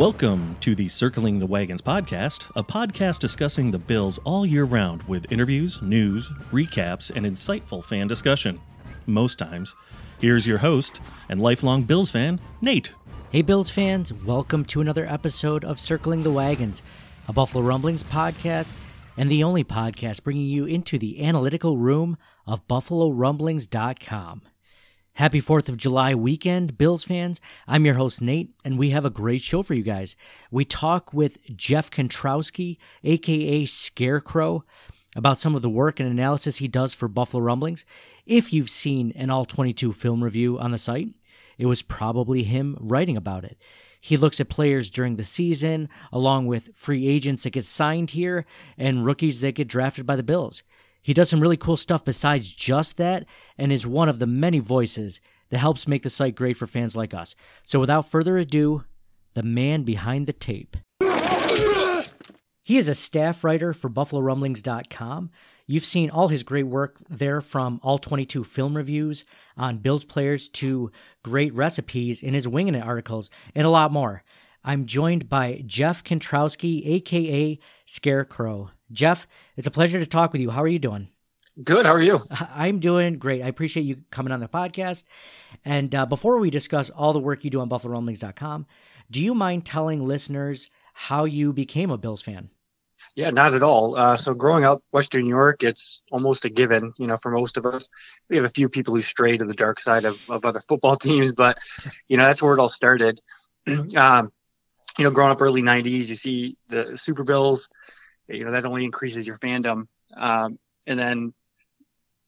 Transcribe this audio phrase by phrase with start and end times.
[0.00, 5.02] Welcome to the Circling the Wagons podcast, a podcast discussing the Bills all year round
[5.02, 8.58] with interviews, news, recaps, and insightful fan discussion.
[9.04, 9.76] Most times.
[10.18, 12.94] Here's your host and lifelong Bills fan, Nate.
[13.30, 16.82] Hey, Bills fans, welcome to another episode of Circling the Wagons,
[17.28, 18.76] a Buffalo Rumblings podcast,
[19.18, 24.40] and the only podcast bringing you into the analytical room of BuffaloRumblings.com.
[25.14, 27.42] Happy 4th of July weekend, Bills fans.
[27.66, 30.16] I'm your host, Nate, and we have a great show for you guys.
[30.50, 34.64] We talk with Jeff Kontrowski, aka Scarecrow,
[35.14, 37.84] about some of the work and analysis he does for Buffalo Rumblings.
[38.24, 41.08] If you've seen an all 22 film review on the site,
[41.58, 43.58] it was probably him writing about it.
[44.00, 48.46] He looks at players during the season, along with free agents that get signed here
[48.78, 50.62] and rookies that get drafted by the Bills.
[51.02, 54.58] He does some really cool stuff besides just that and is one of the many
[54.58, 55.20] voices
[55.50, 57.34] that helps make the site great for fans like us.
[57.64, 58.84] So without further ado,
[59.34, 60.76] the man behind the tape.
[62.64, 65.30] He is a staff writer for BuffaloRumblings.com.
[65.66, 69.24] You've seen all his great work there from all 22 film reviews
[69.56, 70.90] on Bills players to
[71.24, 74.22] great recipes in his Winging It articles and a lot more.
[74.62, 78.70] I'm joined by Jeff Kontrowski, aka Scarecrow.
[78.92, 80.50] Jeff, it's a pleasure to talk with you.
[80.50, 81.08] How are you doing?
[81.62, 81.86] Good.
[81.86, 82.20] How are you?
[82.54, 83.42] I'm doing great.
[83.42, 85.04] I appreciate you coming on the podcast.
[85.64, 88.66] And uh, before we discuss all the work you do on BuffaloRumblings.com,
[89.10, 92.50] do you mind telling listeners how you became a Bills fan?
[93.16, 93.96] Yeah, not at all.
[93.96, 97.56] Uh, so growing up Western New York, it's almost a given, you know, for most
[97.56, 97.88] of us.
[98.28, 100.96] We have a few people who stray to the dark side of, of other football
[100.96, 101.58] teams, but,
[102.08, 103.20] you know, that's where it all started.
[103.96, 104.32] um,
[104.98, 107.68] you know, growing up early 90s, you see the Super Bills,
[108.30, 109.86] you know, that only increases your fandom.
[110.16, 111.34] Um, and then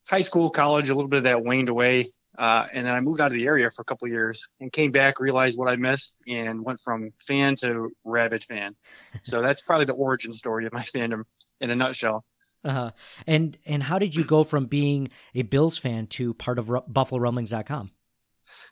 [0.07, 2.09] high school, college, a little bit of that waned away.
[2.39, 4.73] Uh, and then I moved out of the area for a couple of years and
[4.73, 8.75] came back, realized what I missed, and went from fan to rabid fan.
[9.23, 11.25] So that's probably the origin story of my fandom
[11.61, 12.25] in a nutshell.
[12.65, 12.93] Uh-huh.
[13.27, 16.85] And and how did you go from being a Bills fan to part of Ru-
[16.91, 17.91] BuffaloRumblings.com?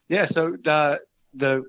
[0.09, 1.01] Yeah, so the
[1.35, 1.65] the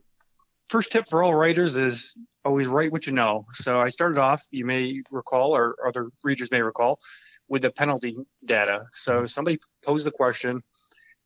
[0.71, 3.45] first tip for all writers is always write what you know.
[3.51, 6.97] So I started off, you may recall, or other readers may recall,
[7.49, 8.15] with the penalty
[8.45, 8.85] data.
[8.93, 10.63] So somebody posed the question,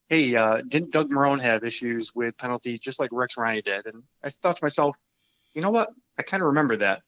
[0.10, 3.86] hey, uh, didn't Doug Marrone have issues with penalties just like Rex Ryan did?
[3.86, 4.98] And I thought to myself,
[5.54, 5.90] you know what?
[6.18, 7.04] I kind of remember that.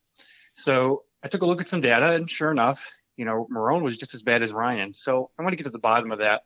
[0.54, 2.86] So I took a look at some data, and sure enough,
[3.18, 4.94] you know, Marrone was just as bad as Ryan.
[4.94, 6.44] So I want to get to the bottom of that.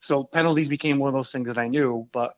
[0.00, 2.34] So penalties became one of those things that I knew, but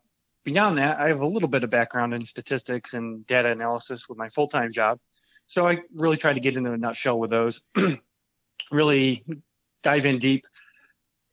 [0.46, 4.16] beyond that, I have a little bit of background in statistics and data analysis with
[4.16, 5.00] my full-time job.
[5.48, 7.62] So I really tried to get into a nutshell with those,
[8.70, 9.24] really
[9.82, 10.46] dive in deep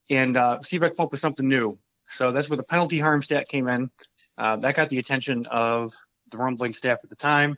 [0.10, 1.78] and uh, see if I come up with something new.
[2.10, 3.92] So that's where the penalty harm stat came in.
[4.38, 5.94] Uh, that got the attention of
[6.32, 7.56] the rumbling staff at the time.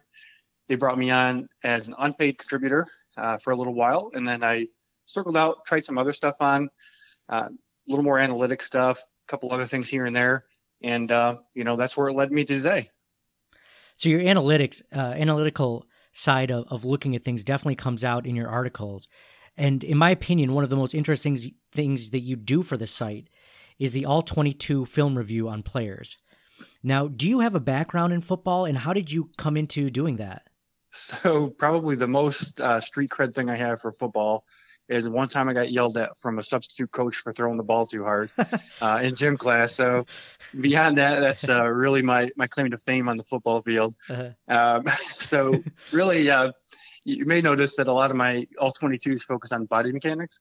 [0.67, 2.85] They brought me on as an unpaid contributor
[3.17, 4.67] uh, for a little while, and then I
[5.05, 6.69] circled out, tried some other stuff on,
[7.29, 10.43] uh, a little more analytic stuff, a couple other things here and there,
[10.83, 12.89] and uh, you know that's where it led me to today.
[13.95, 18.35] So your analytics, uh, analytical side of, of looking at things definitely comes out in
[18.35, 19.07] your articles.
[19.57, 21.37] And in my opinion, one of the most interesting
[21.71, 23.29] things that you do for the site
[23.79, 26.17] is the all 22 film review on players.
[26.83, 30.17] Now, do you have a background in football and how did you come into doing
[30.17, 30.43] that?
[30.91, 34.45] So, probably the most uh, street cred thing I have for football
[34.87, 37.85] is one time I got yelled at from a substitute coach for throwing the ball
[37.85, 38.29] too hard
[38.81, 39.73] uh, in gym class.
[39.73, 40.05] So
[40.59, 43.95] beyond that, that's uh, really my, my claim to fame on the football field.
[44.09, 44.29] Uh-huh.
[44.47, 44.85] Um,
[45.15, 46.51] so really, uh,
[47.03, 50.39] you may notice that a lot of my all 22s focus on body mechanics.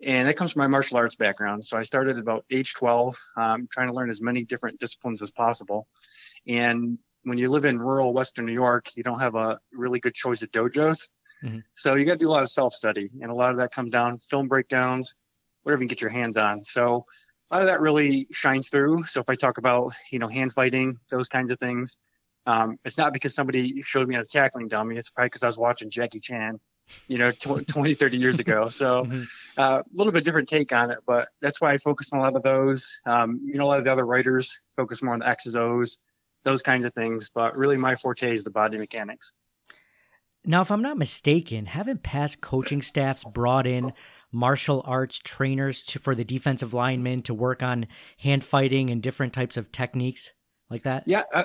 [0.00, 1.64] And that comes from my martial arts background.
[1.64, 5.32] So I started about age 12, um, trying to learn as many different disciplines as
[5.32, 5.88] possible.
[6.46, 10.14] And when you live in rural Western New York, you don't have a really good
[10.14, 11.08] choice of dojos.
[11.44, 11.58] Mm-hmm.
[11.74, 13.72] So you got to do a lot of self study, and a lot of that
[13.72, 15.14] comes down film breakdowns,
[15.62, 16.64] whatever you can get your hands on.
[16.64, 17.04] So
[17.50, 19.04] a lot of that really shines through.
[19.04, 21.98] So if I talk about you know hand fighting, those kinds of things,
[22.46, 24.96] um, it's not because somebody showed me how to tackling dummy.
[24.96, 26.58] It's probably because I was watching Jackie Chan,
[27.06, 28.70] you know, 20, 30 years ago.
[28.70, 29.22] So mm-hmm.
[29.58, 32.22] uh, a little bit different take on it, but that's why I focus on a
[32.22, 33.00] lot of those.
[33.04, 35.98] Um, you know, a lot of the other writers focus more on the X's O's,
[36.44, 37.30] those kinds of things.
[37.34, 39.32] But really, my forte is the body mechanics.
[40.44, 43.92] Now, if I'm not mistaken, haven't past coaching staffs brought in
[44.30, 47.86] martial arts trainers to, for the defensive linemen to work on
[48.18, 50.32] hand fighting and different types of techniques
[50.70, 51.04] like that?
[51.06, 51.44] Yeah, I,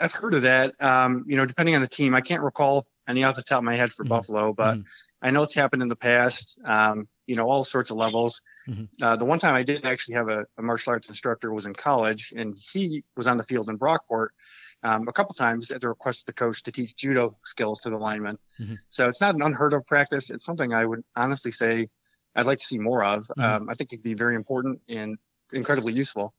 [0.00, 0.80] have heard of that.
[0.82, 3.64] Um, you know, depending on the team, I can't recall any off the top of
[3.64, 4.10] my head for mm-hmm.
[4.10, 4.82] Buffalo, but mm-hmm.
[5.22, 6.58] I know it's happened in the past.
[6.64, 8.40] Um, you know, all sorts of levels.
[8.68, 9.02] Mm-hmm.
[9.02, 11.74] Uh, the one time I did actually have a, a, martial arts instructor was in
[11.74, 14.28] college, and he was on the field in Brockport
[14.82, 17.90] um, a couple times at the request of the coach to teach judo skills to
[17.90, 18.38] the linemen.
[18.60, 18.74] Mm-hmm.
[18.90, 20.30] So it's not an unheard of practice.
[20.30, 21.88] It's something I would honestly say
[22.34, 23.26] I'd like to see more of.
[23.26, 23.42] Mm-hmm.
[23.42, 25.18] Um, I think it'd be very important and
[25.52, 26.34] incredibly useful.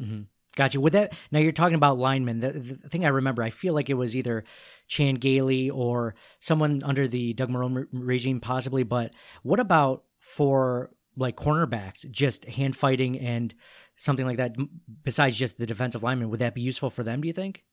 [0.00, 0.22] Mm-hmm.
[0.56, 0.80] Gotcha.
[0.80, 2.40] With that, now you're talking about linemen.
[2.40, 4.42] The, the, thing I remember, I feel like it was either
[4.88, 8.82] Chan Gailey or someone under the Doug Marrone regime, possibly.
[8.82, 9.14] But
[9.44, 13.54] what about for like cornerbacks, just hand fighting and
[13.96, 14.56] something like that,
[15.04, 16.30] besides just the defensive lineman?
[16.30, 17.20] Would that be useful for them?
[17.20, 17.64] Do you think?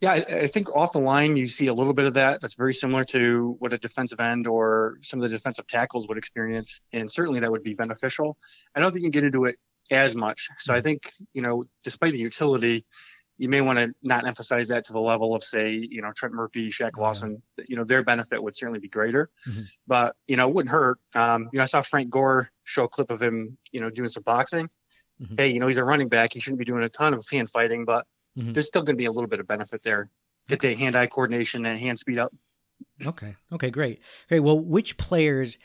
[0.00, 2.40] Yeah, I, I, think off the line you see a little bit of that.
[2.40, 6.18] That's very similar to what a defensive end or some of the defensive tackles would
[6.18, 8.36] experience, and certainly that would be beneficial.
[8.76, 9.56] I don't think you can get into it
[9.90, 10.48] as much.
[10.58, 10.84] So I mm-hmm.
[10.84, 12.86] think you know, despite the utility,
[13.38, 16.34] you may want to not emphasize that to the level of say, you know, Trent
[16.34, 17.40] Murphy, Shaq Lawson.
[17.68, 19.62] You know, their benefit would certainly be greater, mm-hmm.
[19.86, 20.98] but you know, it wouldn't hurt.
[21.14, 24.08] Um, you know, I saw Frank Gore show a clip of him, you know, doing
[24.08, 24.68] some boxing.
[25.22, 25.34] Mm-hmm.
[25.36, 26.32] Hey, you know, he's a running back.
[26.32, 28.06] He shouldn't be doing a ton of hand fighting, but
[28.36, 28.52] mm-hmm.
[28.52, 30.10] there's still going to be a little bit of benefit there.
[30.48, 30.74] Get okay.
[30.74, 32.32] the hand-eye coordination and hand speed up.
[33.04, 33.34] Okay.
[33.52, 33.70] Okay.
[33.70, 34.00] Great.
[34.28, 34.40] Great.
[34.40, 35.58] Well, which players,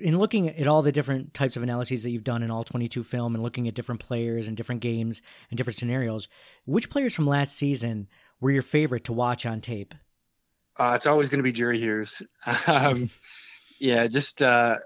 [0.00, 3.02] in looking at all the different types of analyses that you've done in all 22
[3.02, 6.28] film, and looking at different players and different games and different scenarios,
[6.66, 8.08] which players from last season
[8.40, 9.94] were your favorite to watch on tape?
[10.78, 12.22] Uh, it's always going to be Jerry Hughes.
[12.66, 13.10] um,
[13.78, 14.76] yeah, just uh,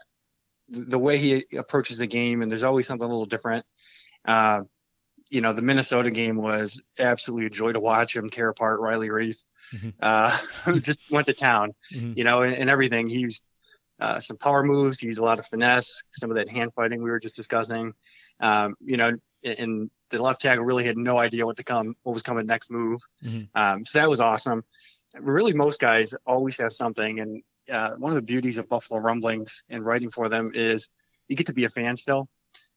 [0.68, 3.66] the way he approaches the game, and there's always something a little different.
[4.26, 4.62] Uh,
[5.30, 9.08] you know, the Minnesota game was absolutely a joy to watch him tear apart Riley
[9.08, 9.38] Reiff,
[9.74, 9.90] mm-hmm.
[10.00, 10.30] uh,
[10.64, 12.14] who just went to town, mm-hmm.
[12.16, 13.08] you know, and, and, everything.
[13.08, 13.42] He used
[14.00, 17.02] uh, some power moves, he used a lot of finesse, some of that hand fighting
[17.02, 17.92] we were just discussing.
[18.40, 19.12] Um, you know,
[19.44, 22.70] and the left tackle really had no idea what to come, what was coming next
[22.70, 23.00] move.
[23.24, 23.60] Mm-hmm.
[23.60, 24.64] Um, so that was awesome.
[25.18, 29.64] Really, most guys always have something, and uh, one of the beauties of Buffalo Rumblings
[29.68, 30.88] and writing for them is
[31.28, 32.28] you get to be a fan still.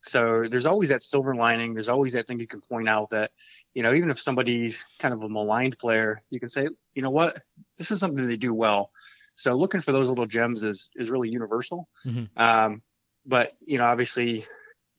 [0.05, 1.73] So there's always that silver lining.
[1.73, 3.31] There's always that thing you can point out that,
[3.73, 7.09] you know, even if somebody's kind of a maligned player, you can say, you know
[7.09, 7.41] what,
[7.77, 8.91] this is something they do well.
[9.35, 11.87] So looking for those little gems is is really universal.
[12.05, 12.39] Mm-hmm.
[12.41, 12.81] Um,
[13.25, 14.45] but you know, obviously,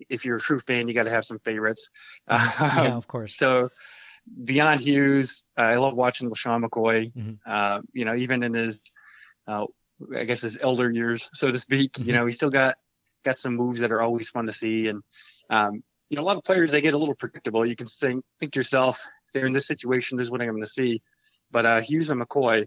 [0.08, 1.90] if you're a true fan, you got to have some favorites.
[2.30, 2.78] Mm-hmm.
[2.84, 3.36] yeah, of course.
[3.36, 3.70] So
[4.44, 7.12] beyond Hughes, uh, I love watching LeSean McCoy.
[7.12, 7.32] Mm-hmm.
[7.46, 8.80] Uh, you know, even in his,
[9.46, 9.66] uh,
[10.16, 12.08] I guess his elder years, so to speak, mm-hmm.
[12.08, 12.76] you know, he still got
[13.24, 14.88] got some moves that are always fun to see.
[14.88, 15.02] And,
[15.50, 17.64] um, you know, a lot of players, they get a little predictable.
[17.64, 19.02] You can think, think to yourself,
[19.32, 21.02] they're in this situation, this is what I'm going to see.
[21.50, 22.66] But uh, Hughes and McCoy,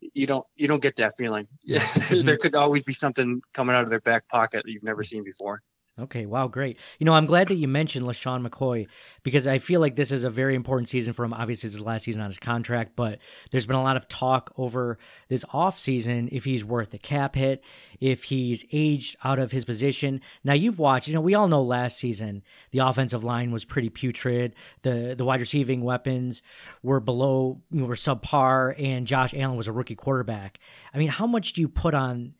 [0.00, 1.46] you don't you don't get that feeling.
[1.64, 2.36] there mm-hmm.
[2.40, 5.60] could always be something coming out of their back pocket that you've never seen before.
[5.98, 6.78] Okay, wow, great.
[6.98, 8.86] You know, I'm glad that you mentioned LeSean McCoy
[9.22, 11.32] because I feel like this is a very important season for him.
[11.32, 13.18] Obviously, it's his last season on his contract, but
[13.50, 14.98] there's been a lot of talk over
[15.28, 17.64] this offseason if he's worth a cap hit,
[17.98, 20.20] if he's aged out of his position.
[20.44, 22.42] Now, you've watched, you know, we all know last season
[22.72, 24.54] the offensive line was pretty putrid.
[24.82, 26.42] The the wide receiving weapons
[26.82, 30.58] were below, you know, were subpar, and Josh Allen was a rookie quarterback.
[30.92, 32.34] I mean, how much do you put on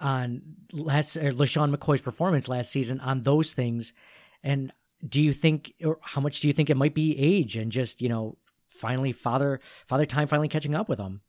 [0.00, 3.92] on last or LeSean McCoy's performance last season on those things.
[4.42, 4.72] And
[5.06, 8.02] do you think, or how much do you think it might be age and just
[8.02, 8.36] you know
[8.68, 11.20] finally father father time finally catching up with him?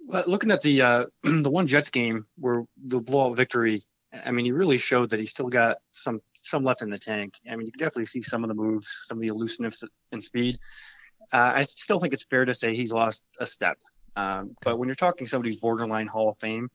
[0.00, 3.82] Well, looking at the uh, the one Jets game where the blowout victory,
[4.24, 7.34] I mean, he really showed that he still got some some left in the tank.
[7.50, 10.22] I mean, you can definitely see some of the moves, some of the elusiveness and
[10.22, 10.58] speed.
[11.32, 13.76] Uh, I still think it's fair to say he's lost a step.
[14.16, 16.70] Um, but when you're talking somebody's borderline Hall of Fame,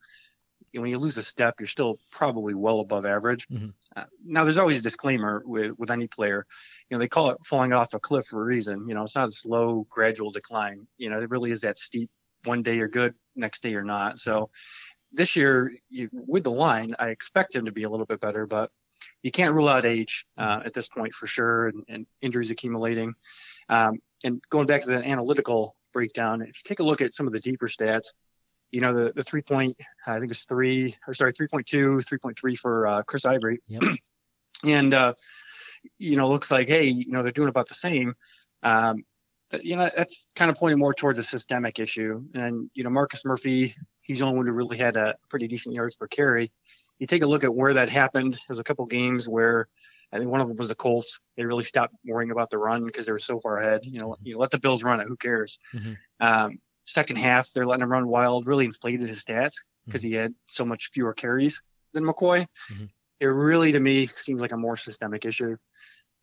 [0.81, 3.47] when you lose a step, you're still probably well above average.
[3.47, 3.69] Mm-hmm.
[3.95, 6.45] Uh, now, there's always a disclaimer with, with any player.
[6.89, 8.87] You know, they call it falling off a cliff for a reason.
[8.87, 10.87] You know, it's not a slow, gradual decline.
[10.97, 12.09] You know, it really is that steep.
[12.45, 14.19] One day you're good, next day you're not.
[14.19, 14.49] So
[15.13, 18.45] this year, you, with the line, I expect him to be a little bit better,
[18.45, 18.71] but
[19.21, 23.13] you can't rule out age uh, at this point for sure, and, and injuries accumulating.
[23.69, 27.27] Um, and going back to the analytical breakdown, if you take a look at some
[27.27, 28.07] of the deeper stats,
[28.73, 29.77] you know, the, the three point,
[30.07, 33.59] I think it's three, or sorry, 3.2, 3.3 for uh, Chris Ivory.
[33.67, 33.83] Yep.
[34.65, 35.13] and, uh,
[35.99, 38.15] you know, looks like, hey, you know, they're doing about the same.
[38.63, 39.03] Um,
[39.61, 42.25] you know, that's kind of pointing more towards a systemic issue.
[42.33, 45.75] And, you know, Marcus Murphy, he's the only one who really had a pretty decent
[45.75, 46.51] yards per carry.
[46.97, 48.39] You take a look at where that happened.
[48.47, 49.67] There's a couple games where
[50.11, 51.19] I think one of them was the Colts.
[51.37, 53.81] They really stopped worrying about the run because they were so far ahead.
[53.83, 55.07] You know, you let the Bills run it.
[55.07, 55.59] Who cares?
[55.75, 55.93] Mm-hmm.
[56.19, 59.53] Um, second half, they're letting him run wild, really inflated his stats
[59.85, 60.07] because Mm-hmm.
[60.09, 61.61] he had so much fewer carries
[61.93, 62.45] than McCoy.
[62.71, 62.89] Mhm.
[63.19, 65.55] It really, to me, seems like a more systemic issue.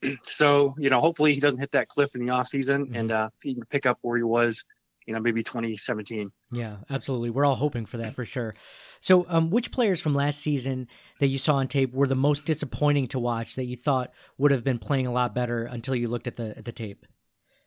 [0.23, 2.97] so, you know, hopefully he doesn't hit that cliff in the offseason Mhm.
[2.99, 4.65] and uh, he can pick up where he was,
[5.07, 6.31] you know, maybe 2017.
[6.53, 7.31] Yeah, absolutely.
[7.31, 8.55] We're all hoping for that for sure.
[8.99, 10.89] So, um, which players from last season
[11.21, 14.51] that you saw on tape were the most disappointing to watch that you thought would
[14.51, 17.07] have been playing a lot better until you looked at the at the tape?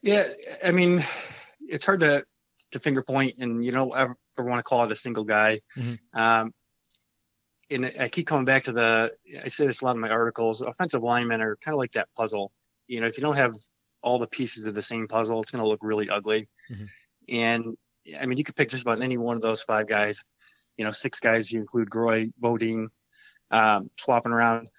[0.02, 0.28] Yeah,
[0.64, 1.04] I mean,
[1.62, 2.26] it's hard to
[2.74, 5.62] to finger point, and you don't ever, ever want to call it a single guy.
[5.78, 6.00] Mhm.
[6.14, 6.54] Um,
[7.70, 9.12] and I keep coming back to the.
[9.44, 10.62] I say this a lot in my articles.
[10.62, 12.52] Offensive linemen are kind of like that puzzle.
[12.88, 13.56] You know, if you don't have
[14.02, 16.50] all the pieces of the same puzzle, it's going to look really ugly.
[16.70, 16.88] Mhm.
[17.30, 17.78] And
[18.20, 20.24] I mean, you could pick just about any one of those five guys.
[20.78, 21.52] You know, six guys.
[21.52, 22.90] You include Groy, Bodine,
[23.50, 24.70] um, swapping around.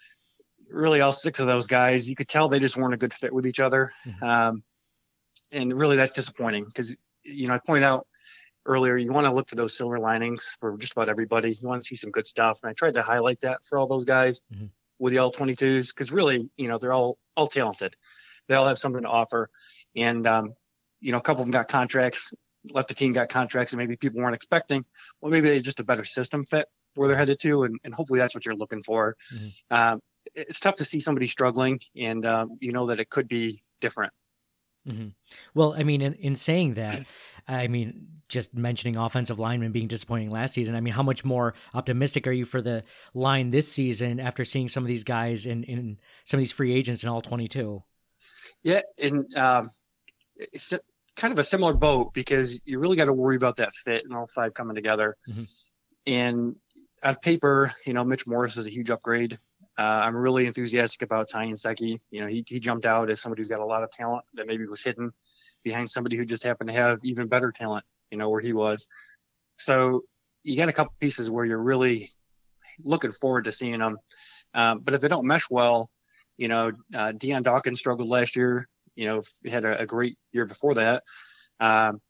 [0.68, 3.32] Really, all six of those guys, you could tell they just weren't a good fit
[3.32, 3.92] with each other.
[4.04, 4.22] Mhm.
[4.22, 4.64] Um,
[5.50, 8.06] and really that's disappointing because you know I point out
[8.66, 11.52] earlier you want to look for those silver linings for just about everybody.
[11.52, 13.86] You want to see some good stuff, and I tried to highlight that for all
[13.86, 14.70] those guys Mhm.
[14.98, 17.96] with the all 22s because really you know they're all all talented.
[18.48, 19.50] They all have something to offer,
[19.96, 20.54] and um,
[21.00, 22.32] you know a couple of them got contracts,
[22.70, 24.84] left the team got contracts, and maybe people weren't expecting.
[25.20, 28.20] Well, maybe they just a better system fit where they're headed to, and, and hopefully
[28.20, 29.16] that's what you're looking for.
[29.34, 29.52] Mhm.
[29.70, 30.00] Um,
[30.34, 34.12] it's tough to see somebody struggling, and um, you know that it could be different.
[34.86, 35.08] Hmm
[35.54, 37.04] Well, I mean, in, in saying that,
[37.48, 40.74] I mean, just mentioning offensive linemen being disappointing last season.
[40.74, 44.68] I mean, how much more optimistic are you for the line this season after seeing
[44.68, 47.82] some of these guys in, in some of these free agents in all twenty two?
[48.62, 49.70] Yeah, and um,
[50.36, 50.80] it's a-
[51.16, 54.14] kind of a similar boat because you really got to worry about that fit and
[54.14, 55.16] all five coming together.
[55.28, 55.48] Mhm.
[56.06, 56.56] And
[57.02, 59.38] on paper, you know, Mitch Morse is a huge upgrade.
[59.76, 61.98] Uh, I'm really enthusiastic about Ty Nsekhe.
[62.10, 64.46] You know, he, he jumped out as somebody who's got a lot of talent that
[64.46, 65.12] maybe was hidden
[65.64, 68.86] behind somebody who just happened to have even better talent, you know, where he was.
[69.56, 70.04] So
[70.44, 72.10] you got a couple pieces where you're really
[72.82, 73.98] looking forward to seeing them.
[74.52, 75.90] Um, but if they don't mesh well,
[76.36, 78.68] you know, uh, Dion Dawkins struggled last year.
[78.94, 81.02] You know, had a, a great year before that,
[81.58, 82.00] um,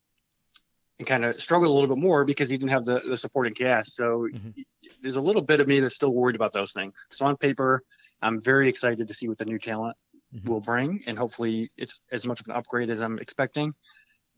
[0.98, 3.54] and kind of struggled a little bit more because he didn't have the, the supporting
[3.54, 3.94] cast.
[3.94, 4.64] So Mhm.
[5.02, 6.94] there's a little bit of me that's still worried about those things.
[7.10, 7.82] So on paper,
[8.22, 9.96] I'm very excited to see what the new talent
[10.34, 10.48] Mhm.
[10.48, 13.72] will bring, and hopefully it's as much of an upgrade as I'm expecting.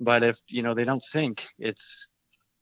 [0.01, 2.09] But if you know they don't sink, it's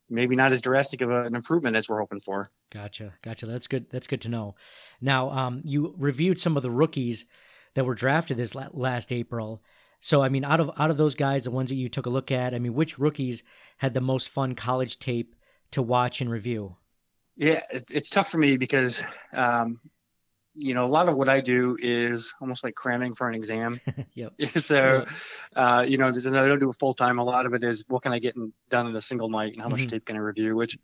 [0.09, 2.49] maybe not as drastic of a, an improvement as we're hoping for.
[2.71, 3.45] Gotcha, gotcha.
[3.45, 3.89] That's good.
[3.89, 4.55] That's good to know.
[5.01, 7.25] Now, um, you reviewed some of the rookies
[7.73, 9.63] that were drafted this la- last April.
[10.05, 12.11] So, I mean, out of out of those guys, the ones that you took a
[12.11, 13.41] look at, I mean, which rookies
[13.77, 15.35] had the most fun college tape
[15.71, 16.75] to watch and review?
[17.37, 19.79] Yeah, it, it's tough for me because, um,
[20.53, 23.79] you know, a lot of what I do is almost like cramming for an exam.
[24.13, 24.33] Yep.
[24.57, 25.05] so,
[25.55, 27.17] uh, you know, there's, I don't do it full time.
[27.17, 29.53] A lot of it is what can I get in, done in a single night
[29.53, 29.89] and how much Mhm.
[29.89, 30.77] tape can I review, which,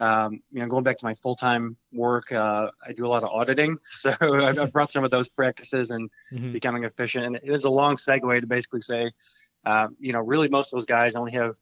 [0.00, 3.22] um, you know, going back to my full time work, uh, I do a lot
[3.22, 3.76] of auditing.
[3.90, 6.52] So I've brought some of those practices and Mhm.
[6.52, 7.26] becoming efficient.
[7.26, 9.12] And it is a long segue to basically say,
[9.66, 11.56] um, you know, really most of those guys only have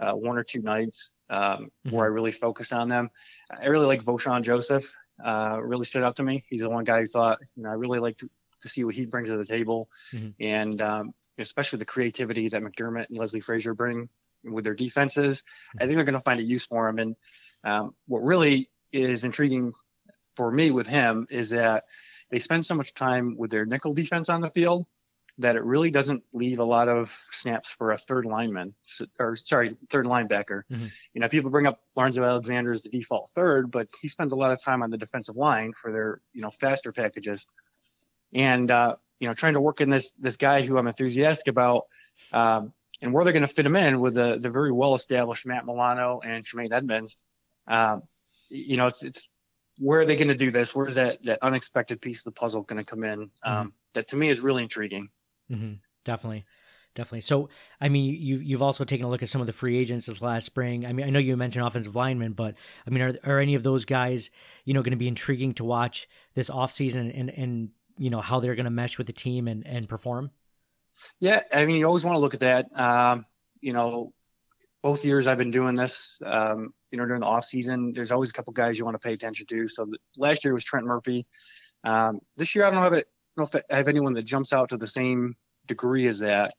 [0.00, 3.10] uh, one or two nights um, where I really focus on them.
[3.50, 4.94] I really like Vosean Joseph.
[5.24, 6.44] Uh, really stood out to me.
[6.48, 8.30] He's the one guy who thought, you know, I really like to,
[8.62, 10.34] to see what he brings to the table, Mhm.
[10.38, 14.08] and um, especially the creativity that McDermott and Leslie Frazier bring
[14.52, 15.42] with their defenses.
[15.76, 16.98] I think they're going to find a use for him.
[16.98, 17.16] And
[17.64, 19.72] um, what really is intriguing
[20.36, 21.84] for me with him is that
[22.30, 24.86] they spend so much time with their nickel defense on the field
[25.40, 28.74] that it really doesn't leave a lot of snaps for a third lineman,
[29.20, 30.62] or sorry, third linebacker.
[30.70, 30.90] Mhm.
[31.14, 34.36] You know, people bring up Lorenzo Alexander as the default third, but he spends a
[34.36, 37.46] lot of time on the defensive line for their, you know, faster packages.
[38.34, 41.86] And, uh, you know, trying to work in this, this guy who I'm enthusiastic about,
[42.32, 45.46] um, and where they're going to fit him in with the, the very well established
[45.46, 47.22] Matt Milano and Tremaine Edmunds.
[47.66, 48.02] Um,
[48.48, 49.28] you know, it's, it's
[49.78, 50.74] where are they going to do this?
[50.74, 53.30] Where's that, that unexpected piece of the puzzle going to come in?
[53.44, 55.08] Um, that to me is really intriguing.
[55.48, 55.74] hmm
[56.04, 56.46] Definitely,
[56.94, 57.20] definitely.
[57.20, 57.50] So,
[57.82, 60.22] I mean, you you've also taken a look at some of the free agents this
[60.22, 60.86] last spring.
[60.86, 62.54] I mean, I know you mentioned offensive linemen, but
[62.86, 64.30] I mean, are are any of those guys,
[64.64, 68.40] you know, going to be intriguing to watch this offseason and and you know how
[68.40, 70.30] they're going to mesh with the team and and perform?
[71.20, 72.66] Yeah, I mean, you always want to look at that.
[72.78, 73.26] Um,
[73.60, 74.12] you know,
[74.82, 78.30] both years I've been doing this, um, you know, during the off season, there's always
[78.30, 79.68] a couple guys you want to pay attention to.
[79.68, 81.26] So th- last year was Trent Murphy.
[81.84, 83.06] Um, this year I don't have it.
[83.06, 85.36] I don't know if I have anyone that jumps out to the same
[85.66, 86.54] degree as that.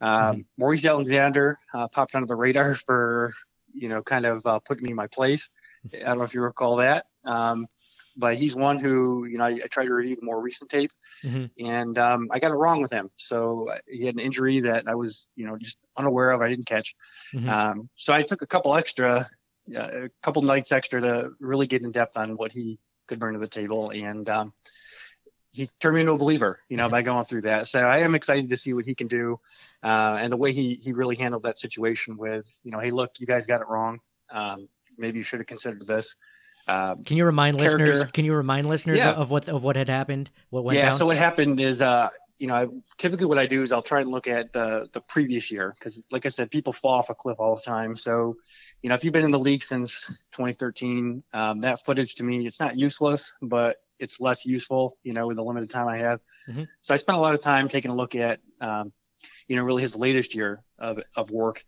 [0.00, 3.32] Um, Maurice Alexander uh, popped onto the radar for,
[3.72, 5.50] you know, kind of uh, putting me in my place.
[5.92, 7.06] I don't know if you recall that.
[7.24, 7.66] Um,
[8.18, 10.92] but he's one who you know I, I tried to review the more recent tape,
[11.24, 11.64] Mm-hmm.
[11.66, 13.10] and um, I got it wrong with him.
[13.16, 16.42] So uh, he had an injury that I was you know just unaware of.
[16.42, 16.94] I didn't catch.
[17.32, 17.48] Mhm.
[17.48, 19.26] Um, so I took a couple extra,
[19.74, 23.34] uh, a couple nights extra to really get in depth on what he could bring
[23.34, 24.52] to the table, and um,
[25.50, 27.66] he turned me into a believer, you know, by going through that.
[27.66, 29.40] So I am excited to see what he can do,
[29.82, 33.12] uh, and the way he he really handled that situation with, you know, hey, look,
[33.18, 34.00] you guys got it wrong.
[34.30, 36.16] Um, maybe you should have considered this.
[36.68, 37.86] Um, Can you remind Character.
[37.86, 38.10] listeners?
[38.12, 39.12] Can you remind listeners Yeah.
[39.12, 40.30] of what of what had happened?
[40.50, 40.90] What went yeah.
[40.90, 40.98] down?
[40.98, 42.66] So what happened is, uh, you know, I,
[42.98, 46.02] typically what I do is I'll try and look at the the previous year because,
[46.10, 47.96] like I said, people fall off a cliff all the time.
[47.96, 48.36] So,
[48.82, 52.46] you know, if you've been in the league since 2013, um, that footage to me
[52.46, 56.20] it's not useless, but it's less useful, you know, with the limited time I have.
[56.48, 56.68] Mhm.
[56.82, 58.92] So I spent a lot of time taking a look at, um,
[59.48, 61.64] you know, really his latest year of of work,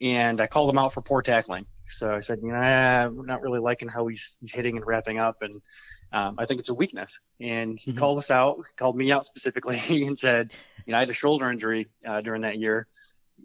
[0.00, 1.66] and I called him out for poor tackling.
[1.86, 5.18] So I said, you know, I'm not really liking how he's, he's hitting and wrapping
[5.18, 5.60] up, and
[6.12, 7.20] um, I think it's a weakness.
[7.40, 7.98] And he Mhm.
[7.98, 10.50] called us out, called me out specifically, and said,
[10.86, 12.86] you know, I had a shoulder injury uh, during that year.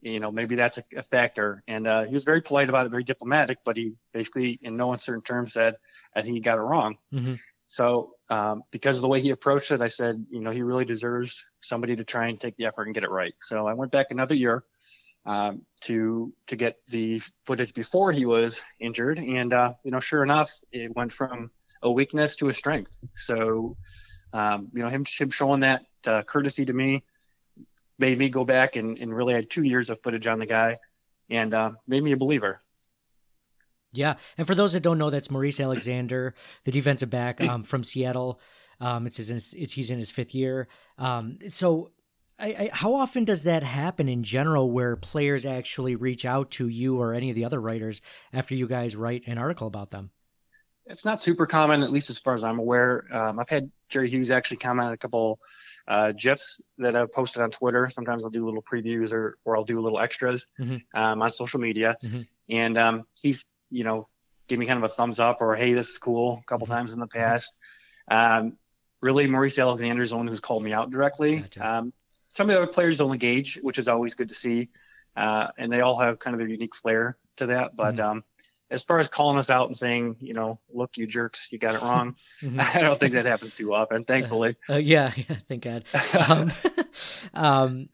[0.01, 1.63] You know, maybe that's a, a factor.
[1.67, 4.93] And uh, he was very polite about it, very diplomatic, but he basically, in no
[4.93, 5.75] uncertain terms, said,
[6.15, 6.97] I think he got it wrong.
[7.11, 7.39] Mhm.
[7.67, 10.85] So um, because of the way he approached it, I said, you know, he really
[10.85, 13.33] deserves somebody to try and take the effort and get it right.
[13.39, 14.63] So I went back another year
[15.25, 20.23] um, to to get the footage before he was injured, and uh, you know, sure
[20.23, 22.95] enough, it went from a weakness to a strength.
[23.15, 23.77] So
[24.33, 27.03] um, you know, him him showing that uh, courtesy to me
[27.97, 30.77] made me go back and, and really had two years of footage on the guy,
[31.29, 32.61] and uh, made me a believer.
[33.91, 37.83] Yeah, and for those that don't know, that's Maurice Alexander, the defensive back um, from
[37.83, 38.39] Seattle.
[38.79, 40.67] Um, it's his, it's he's in his fifth year.
[40.97, 41.91] Um, so,
[42.39, 46.67] I, I, how often does that happen in general, where players actually reach out to
[46.67, 50.11] you or any of the other writers after you guys write an article about them?
[50.85, 53.03] It's not super common, at least as far as I'm aware.
[53.11, 55.39] Um, I've had Jerry Hughes actually comment on a couple
[55.87, 57.89] uh, gifs that I've posted on Twitter.
[57.89, 60.81] Sometimes I'll do little previews or, or I'll do little extras Mhm.
[60.95, 61.97] um, on social media.
[62.03, 62.27] Mhm.
[62.49, 64.07] And um, he's, you know,
[64.47, 66.71] give me kind of a thumbs up or, hey, this is cool a couple Mhm.
[66.71, 67.51] times in the past.
[68.09, 68.57] Um,
[69.01, 71.37] really, Maurice Alexander is the one who's called me out directly.
[71.41, 71.91] Gotcha.
[72.33, 74.69] Some of the other players don't engage, which is always good to see.
[75.15, 77.75] Uh, and they all have kind of their unique flair to that.
[77.75, 78.03] But Mhm.
[78.05, 78.23] um,
[78.71, 81.73] as far as calling us out and saying, you know, look, you jerks, you got
[81.75, 82.59] it wrong, Mhm.
[82.75, 84.55] I don't think that happens too often, thankfully.
[84.69, 85.83] Uh, yeah, yeah, thank God.
[86.13, 86.51] Um,
[87.33, 87.89] um,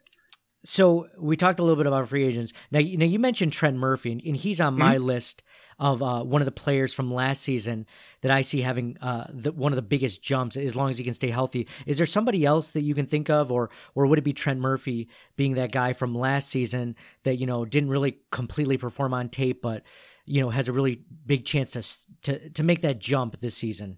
[0.63, 2.51] so we talked a little bit about free agents.
[2.71, 5.43] Now, you- now you mentioned Trent Murphy, and, and he's on my list
[5.79, 7.85] of uh, one of the players from last season
[8.21, 11.03] that I see having uh, the, one of the biggest jumps as long as he
[11.03, 11.67] can stay healthy.
[11.85, 14.59] Is there somebody else that you can think of, or or would it be Trent
[14.59, 19.29] Murphy being that guy from last season that you know didn't really completely perform on
[19.29, 19.83] tape, but
[20.25, 23.97] you know has a really big chance to to to make that jump this season?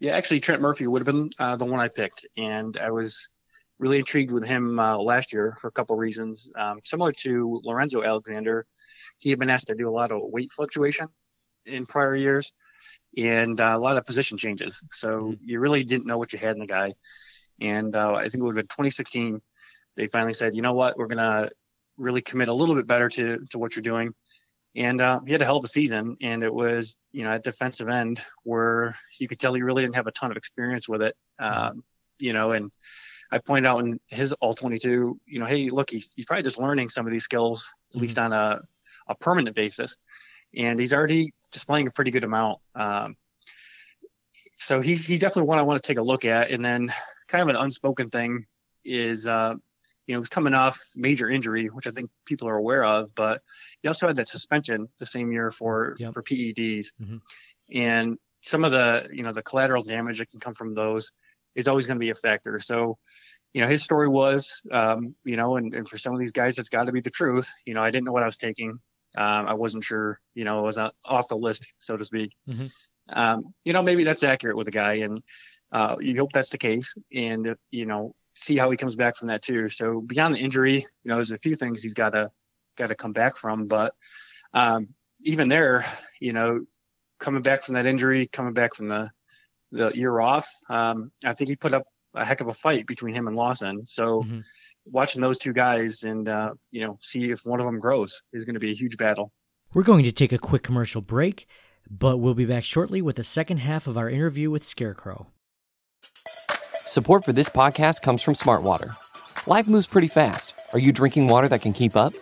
[0.00, 3.28] Yeah, actually, Trent Murphy would have been uh, the one I picked, and I was
[3.78, 6.50] really intrigued with him uh, last year for a couple of reasons.
[6.56, 8.66] Um, similar to Lorenzo Alexander,
[9.18, 11.08] he had been asked to do a lot of weight fluctuation
[11.66, 12.52] in prior years,
[13.16, 14.82] and uh, a lot of position changes.
[14.92, 16.94] So you really didn't know what you had in the guy.
[17.60, 19.40] And uh, I think it would have been 2016.
[19.96, 21.50] They finally said, you know what, we're gonna
[21.96, 24.14] really commit a little bit better to to what you're doing.
[24.76, 27.42] And uh, he had a hell of a season, and it was, you know, at
[27.42, 31.02] defensive end where you could tell he really didn't have a ton of experience with
[31.02, 31.16] it.
[31.40, 31.82] Um,
[32.20, 32.70] you know, and
[33.30, 36.58] I pointed out in his all 22, you know, hey, look, he's, he's probably just
[36.58, 38.60] learning some of these skills, at least on a,
[39.08, 39.96] a permanent basis.
[40.56, 42.60] And he's already displaying a pretty good amount.
[42.74, 43.16] Um,
[44.56, 46.50] so he's, he's definitely one I want to take a look at.
[46.50, 46.92] And then
[47.28, 48.46] kind of an unspoken thing
[48.84, 49.54] is, uh,
[50.06, 53.42] you know, he's coming off major injury, which I think people are aware of, but
[53.82, 56.14] he also had that suspension the same year for, Yep.
[56.14, 56.92] for PEDs.
[57.00, 57.20] Mhm.
[57.74, 61.12] And some of the, you know, the collateral damage that can come from those
[61.54, 62.58] is always going to be a factor.
[62.60, 62.96] So,
[63.52, 66.58] you know, his story was, um, you know, and, and for some of these guys,
[66.58, 67.50] it's got to be the truth.
[67.66, 68.78] You know, I didn't know what I was taking.
[69.18, 72.36] Um, I wasn't sure, you know, it was off the list, so to speak.
[72.48, 72.70] Mhm.
[73.08, 75.22] Um, you know, maybe that's accurate with a guy, and
[75.72, 79.28] uh, you hope that's the case, and you know, see how he comes back from
[79.28, 79.68] that too.
[79.68, 82.30] So beyond the injury, you know, there's a few things he's got to
[82.76, 83.92] got to come back from, but
[84.54, 84.88] um,
[85.22, 85.84] even there,
[86.20, 86.64] you know,
[87.18, 89.10] coming back from that injury, coming back from the
[89.72, 93.14] the year off, um, I think he put up a heck of a fight between
[93.14, 93.86] him and Lawson.
[93.86, 94.44] So Mhm.
[94.90, 98.44] Watching those two guys and uh, you know see if one of them grows is
[98.44, 99.32] going to be a huge battle.
[99.74, 101.46] We're going to take a quick commercial break,
[101.90, 105.26] but we'll be back shortly with the second half of our interview with Scarecrow.
[106.76, 108.96] Support for this podcast comes from Smartwater.
[109.46, 110.54] Life moves pretty fast.
[110.72, 112.12] Are you drinking water that can keep up?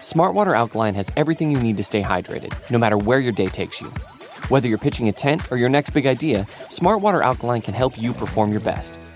[0.00, 3.80] Smartwater Alkaline has everything you need to stay hydrated, no matter where your day takes
[3.80, 3.88] you.
[4.48, 8.12] Whether you're pitching a tent or your next big idea, Smartwater Alkaline can help you
[8.12, 9.15] perform your best.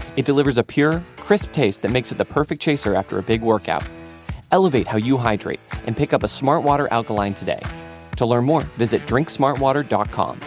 [0.15, 3.41] It delivers a pure, crisp taste that makes it the perfect chaser after a big
[3.41, 3.87] workout.
[4.51, 7.61] Elevate how you hydrate and pick up a Smart Water Alkaline today.
[8.17, 10.37] To learn more, visit drinksmartwater.com.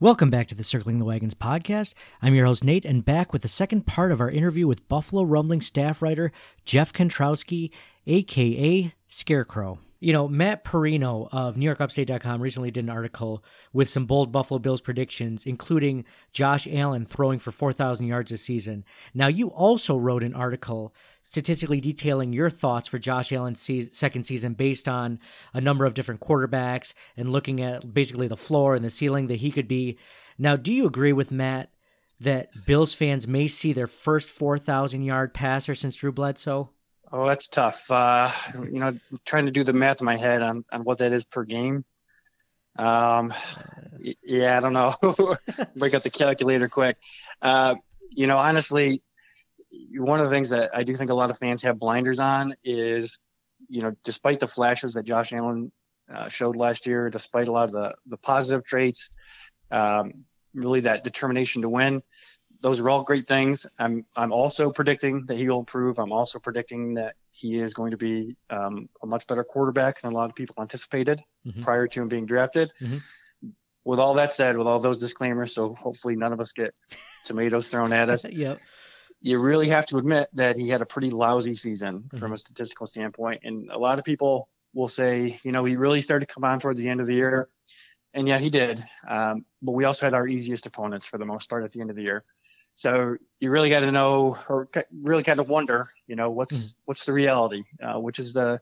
[0.00, 1.94] Welcome back to the Circling the Wagons podcast.
[2.20, 5.22] I'm your host, Nate, and back with the second part of our interview with Buffalo
[5.22, 6.30] Rumbling staff writer
[6.66, 7.70] Jeff Kontrowski,
[8.06, 9.78] aka Scarecrow.
[10.04, 14.82] You know, Matt Parrino of NewYorkUpstate.com recently did an article with some bold Buffalo Bills
[14.82, 18.84] predictions, including Josh Allen throwing for 4,000 yards this season.
[19.14, 24.24] Now, you also wrote an article statistically detailing your thoughts for Josh Allen's se- second
[24.24, 25.20] season based on
[25.54, 29.36] a number of different quarterbacks and looking at basically the floor and the ceiling that
[29.36, 29.96] he could be.
[30.36, 31.70] Now, do you agree with Matt
[32.20, 36.73] that Bills fans may see their first 4,000 yard passer since Drew Bledsoe?
[37.16, 37.88] Oh, that's tough.
[37.88, 41.12] Uh, you know, trying to do the math in my head on, on what that
[41.12, 41.84] is per game.
[42.76, 43.32] Um,
[44.24, 44.96] yeah, I don't know.
[45.76, 46.96] Break out the calculator quick.
[47.40, 47.76] Uh,
[48.10, 49.00] you know, honestly,
[49.96, 52.56] one of the things that I do think a lot of fans have blinders on
[52.64, 53.20] is,
[53.68, 55.70] you know, despite the flashes that Josh Allen
[56.12, 59.08] uh, showed last year, despite a lot of the the positive traits,
[59.70, 62.02] um, really that determination to win
[62.64, 63.66] those are all great things.
[63.78, 65.98] I'm I'm also predicting that he will improve.
[65.98, 70.12] I'm also predicting that he is going to be um, a much better quarterback than
[70.12, 71.60] a lot of people anticipated mm-hmm.
[71.60, 72.72] prior to him being drafted.
[72.80, 73.48] Mm-hmm.
[73.84, 76.74] With all that said, with all those disclaimers, so hopefully none of us get
[77.26, 78.24] tomatoes thrown at us.
[78.30, 78.58] yep.
[79.20, 82.16] You really have to admit that he had a pretty lousy season mm-hmm.
[82.16, 86.00] from a statistical standpoint, and a lot of people will say, you know, he really
[86.00, 87.50] started to come on towards the end of the year,
[88.14, 88.82] and yeah, he did.
[89.06, 91.90] Um, but we also had our easiest opponents for the most part at the end
[91.90, 92.24] of the year.
[92.74, 96.80] So you really got to know, or really kind of wonder, you know, what's mm-hmm.
[96.86, 97.62] what's the reality?
[97.82, 98.60] Uh, which is the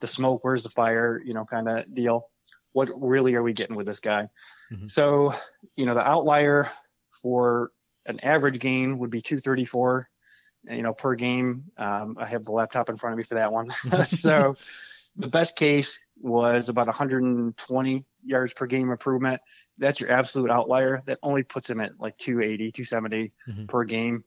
[0.00, 0.44] the smoke?
[0.44, 1.20] Where's the fire?
[1.24, 2.28] You know, kind of deal.
[2.72, 4.28] What really are we getting with this guy?
[4.72, 4.86] Mm-hmm.
[4.86, 5.34] So,
[5.74, 6.70] you know, the outlier
[7.22, 7.72] for
[8.06, 10.08] an average gain would be 234,
[10.70, 11.64] you know, per game.
[11.76, 13.70] Um, I have the laptop in front of me for that one.
[14.08, 14.56] so,
[15.16, 19.40] the best case was about 120 yards per game improvement.
[19.78, 21.00] That's your absolute outlier.
[21.06, 23.66] That only puts him at like 280, 270 mm-hmm.
[23.66, 24.24] per game.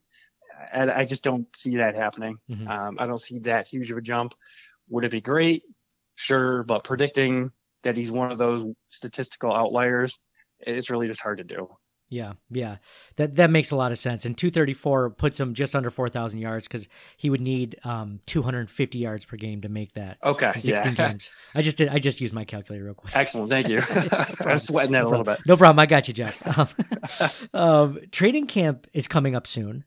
[0.74, 2.38] And I just don't see that happening.
[2.50, 2.68] Mm-hmm.
[2.68, 4.34] Um, I don't see that huge of a jump.
[4.90, 5.64] Would it be great?
[6.16, 7.52] Sure, but predicting
[7.84, 10.20] that he's one of those statistical outliers,
[10.60, 11.70] it's really just hard to do.
[12.12, 12.76] Yeah, yeah,
[13.16, 14.26] that that makes a lot of sense.
[14.26, 19.24] And 234 puts him just under 4,000 yards because he would need um, 250 yards
[19.24, 20.18] per game to make that.
[20.22, 21.08] Okay, 16 yeah.
[21.08, 21.32] games.
[21.56, 21.88] I just did.
[21.88, 23.16] I just used my calculator real quick.
[23.16, 23.82] Excellent, thank you.
[24.46, 25.40] I'm sweating that no a little bit.
[25.48, 25.80] No problem.
[25.80, 26.60] I got you, Jeff.
[27.54, 29.86] um, um, training camp is coming up soon.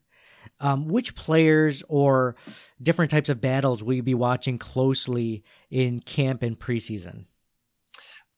[0.59, 2.37] Um, which players or
[2.81, 7.25] different types of battles will you be watching closely in camp and preseason?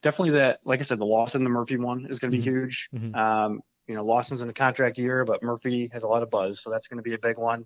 [0.01, 2.59] Definitely that, like I said, the Lawson the Murphy one is going to be mm-hmm.
[2.59, 2.89] huge.
[2.93, 3.15] Mm-hmm.
[3.15, 6.61] Um, you know, Lawson's in the contract year, but Murphy has a lot of buzz,
[6.61, 7.65] so that's going to be a big one.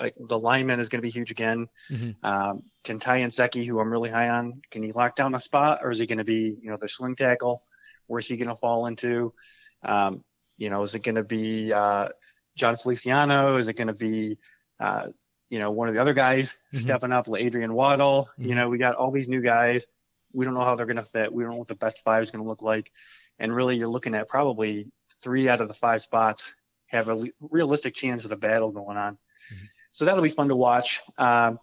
[0.00, 1.68] Like the lineman is going to be huge again.
[1.90, 2.24] Mm-hmm.
[2.24, 5.40] Um, can Ty and Nsekhe, who I'm really high on, can he lock down a
[5.40, 7.62] spot, or is he going to be, you know, the swing tackle?
[8.06, 9.34] Where's he going to fall into?
[9.82, 10.24] Um,
[10.56, 12.08] you know, is it going to be uh,
[12.56, 13.56] Jon Feliciano?
[13.56, 14.38] Is it going to be,
[14.80, 15.08] uh,
[15.50, 16.78] you know, one of the other guys mm-hmm.
[16.78, 18.28] stepping up, like Adrian Waddle?
[18.32, 18.48] Mm-hmm.
[18.48, 19.86] You know, we got all these new guys.
[20.32, 21.32] We don't know how they're going to fit.
[21.32, 22.90] We don't know what the best five is going to look like.
[23.38, 24.86] And really, you're looking at probably
[25.22, 26.54] three out of the five spots
[26.86, 29.14] have a realistic chance of a battle going on.
[29.14, 29.64] Mm-hmm.
[29.90, 31.00] So that'll be fun to watch.
[31.18, 31.58] Um,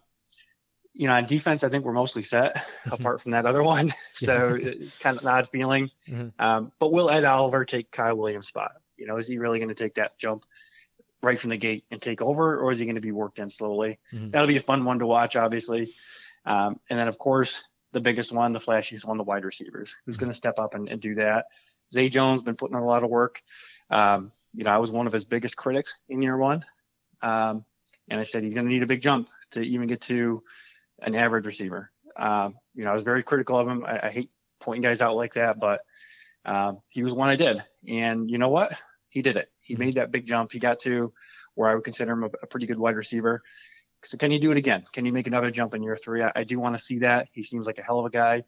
[0.92, 2.92] you know, on defense, I think we're mostly set mm-hmm.
[2.92, 3.92] apart from that other one.
[4.14, 4.68] so yeah.
[4.68, 5.90] it's kind of an odd feeling.
[6.08, 6.44] Mm-hmm.
[6.44, 8.72] Um, but will Ed Oliver take Kyle Williams' spot?
[8.96, 10.44] You know, is he really going to take that jump
[11.22, 13.50] right from the gate and take over, or is he going to be worked in
[13.50, 13.98] slowly?
[14.12, 14.30] Mm-hmm.
[14.30, 15.94] That'll be a fun one to watch, obviously.
[16.44, 19.96] Um, and then, of course, the biggest one, the flashiest one, the wide receivers.
[20.04, 20.24] Who's mm-hmm.
[20.24, 21.46] going to step up and, and do that?
[21.92, 23.42] Zay Jones been putting in a lot of work.
[23.90, 26.64] Um, you know, I was one of his biggest critics in year one.
[27.22, 27.64] Um,
[28.08, 30.42] and I said he's going to need a big jump to even get to
[31.00, 31.90] an average receiver.
[32.16, 33.84] Um, you know, I was very critical of him.
[33.84, 35.80] I, I hate pointing guys out like that, but
[36.44, 37.62] um, he was one I did.
[37.88, 38.72] And you know what?
[39.08, 39.50] He did it.
[39.60, 40.52] He made that big jump.
[40.52, 41.12] He got to
[41.54, 43.42] where I would consider him a, a pretty good wide receiver.
[44.02, 44.84] So can you do it again?
[44.92, 46.22] Can you make another jump in year three?
[46.22, 47.28] I, I do want to see that.
[47.32, 48.44] He seems like a hell of a guy.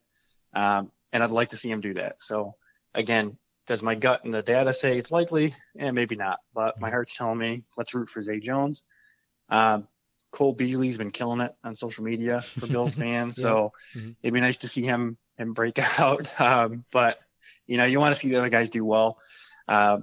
[0.54, 2.16] Um, and I'd like to see him do that.
[2.20, 2.54] So
[2.94, 5.54] again, does my gut and the data say it's likely?
[5.76, 8.84] And eh, maybe not, but my heart's telling me let's root for Zay Jones.
[9.48, 9.86] Um,
[10.32, 13.42] Cole Beasley's been killing it on social media for Bills fans, yeah.
[13.42, 14.10] so mm-hmm.
[14.22, 16.40] it'd be nice to see him and break out.
[16.40, 17.18] Um, but
[17.66, 19.18] you know, you want to see the other guys do well.
[19.68, 19.98] Uh,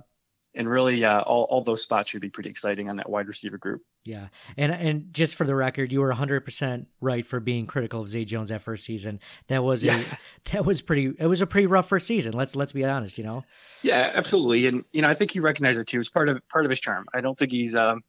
[0.55, 3.57] and really, uh, all, all those spots should be pretty exciting on that wide receiver
[3.57, 3.81] group.
[4.09, 8.01] Yeah, and and just for the record, you were 100 percent right for being critical
[8.01, 9.19] of Zay Jones that first season.
[9.47, 9.99] That was yeah.
[9.99, 10.17] a
[10.51, 11.13] that was pretty.
[11.19, 12.33] It was a pretty rough first season.
[12.33, 13.19] Let's let's be honest.
[13.19, 13.43] You know.
[13.83, 15.99] Yeah, absolutely, and you know I think he recognized it too.
[15.99, 17.05] It's part of part of his charm.
[17.13, 18.01] I don't think he's um,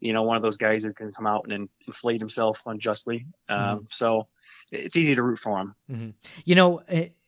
[0.00, 3.26] you know one of those guys who can come out and inflate himself unjustly.
[3.50, 3.84] Um, mm-hmm.
[3.90, 4.28] So
[4.70, 5.74] it's easy to root for him.
[5.90, 6.10] Mm-hmm.
[6.46, 6.80] You know,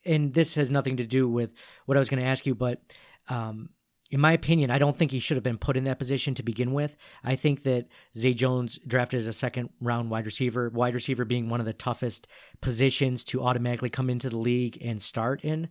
[0.06, 1.52] and this has nothing to do with
[1.84, 2.80] what I was going to ask you, but.
[3.26, 3.70] Um,
[4.14, 6.44] in my opinion, I don't think he should have been put in that position to
[6.44, 6.96] begin with.
[7.24, 11.48] I think that Zay Jones drafted as a second round wide receiver, wide receiver being
[11.48, 12.28] one of the toughest
[12.60, 15.68] positions to automatically come into the league and start in.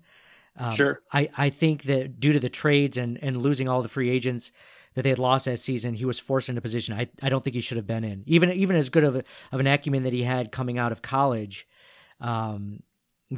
[0.58, 1.02] Um, sure.
[1.14, 4.52] I, I think that due to the trades and, and losing all the free agents
[4.96, 7.46] that they had lost that season, he was forced into a position I, I don't
[7.46, 8.24] think he should have been in.
[8.26, 11.02] Even even as good of, a, of an acumen that he had coming out of
[11.02, 11.66] college,
[12.20, 12.84] um,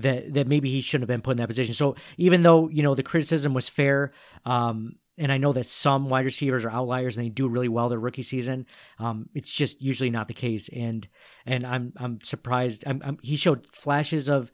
[0.01, 1.73] that that maybe he shouldn't have been put in that position.
[1.73, 4.11] So even though you know the criticism was fair,
[4.45, 7.89] um, and I know that some wide receivers are outliers and they do really well
[7.89, 8.65] their rookie season,
[8.99, 10.69] um, it's just usually not the case.
[10.69, 11.07] And
[11.45, 12.83] and I'm I'm surprised.
[12.85, 14.51] I'm, I'm he showed flashes of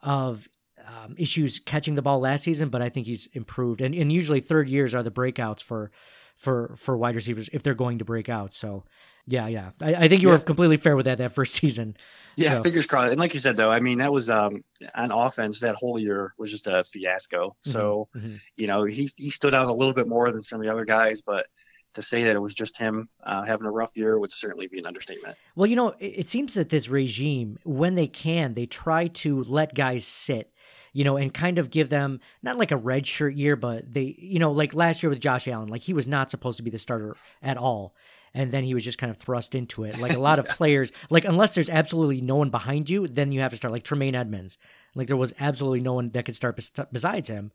[0.00, 0.48] of
[0.86, 3.80] um, issues catching the ball last season, but I think he's improved.
[3.80, 5.90] And and usually third years are the breakouts for
[6.36, 8.52] for for wide receivers if they're going to break out.
[8.52, 8.84] So
[9.26, 9.70] yeah, yeah.
[9.80, 10.34] I, I think you yeah.
[10.34, 11.96] were completely fair with that that first season.
[12.36, 12.62] Yeah, so.
[12.62, 13.12] fingers crossed.
[13.12, 15.60] And like you said, though, I mean, that was um on offense.
[15.60, 17.48] That whole year was just a fiasco.
[17.48, 17.70] Mm-hmm.
[17.70, 18.34] So, mm-hmm.
[18.56, 20.84] you know, he he stood out a little bit more than some of the other
[20.84, 21.46] guys, but
[21.94, 24.78] to say that it was just him uh, having a rough year would certainly be
[24.78, 25.36] an understatement.
[25.54, 29.44] Well, you know, it, it seems that this regime, when they can, they try to
[29.44, 30.50] let guys sit
[30.96, 34.14] you know, and kind of give them not like a red shirt year, but they,
[34.16, 36.70] you know, like last year with Josh Allen, like he was not supposed to be
[36.70, 37.96] the starter at all
[38.34, 39.98] and then he was just kind of thrust into it.
[39.98, 43.40] Like a lot of players, like unless there's absolutely no one behind you, then you
[43.40, 43.72] have to start.
[43.72, 44.58] Like Tremaine Edmunds.
[44.94, 46.60] like there was absolutely no one that could start
[46.92, 47.52] besides him,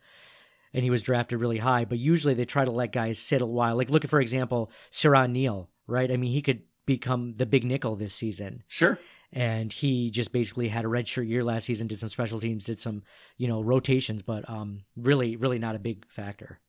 [0.73, 1.85] and he was drafted really high.
[1.85, 3.75] But usually they try to let guys sit a while.
[3.75, 6.11] Like look at for example, Siran Neal, right?
[6.11, 8.63] I mean, he could become the big nickel this season.
[8.67, 8.97] Sure.
[9.31, 12.79] And he just basically had a redshirt year last season, did some special teams, did
[12.79, 13.03] some,
[13.37, 16.59] you know, rotations, but um, really, really not a big factor.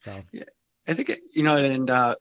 [0.00, 0.44] So yeah,
[0.88, 2.14] I think you know, and uh,